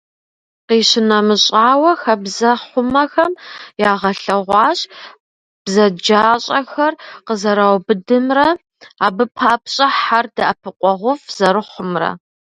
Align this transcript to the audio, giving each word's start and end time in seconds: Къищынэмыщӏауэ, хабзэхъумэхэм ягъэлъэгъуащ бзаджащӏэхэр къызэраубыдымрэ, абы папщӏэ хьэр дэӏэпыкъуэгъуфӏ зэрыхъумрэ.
Къищынэмыщӏауэ, 0.67 1.91
хабзэхъумэхэм 2.01 3.31
ягъэлъэгъуащ 3.91 4.79
бзаджащӏэхэр 5.63 6.93
къызэраубыдымрэ, 7.25 8.47
абы 9.05 9.25
папщӏэ 9.35 9.87
хьэр 9.99 10.25
дэӏэпыкъуэгъуфӏ 10.35 11.25
зэрыхъумрэ. 11.37 12.09